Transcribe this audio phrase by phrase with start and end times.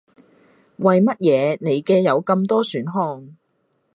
[0.77, 3.37] 為乜嘢你嘅有咁多選項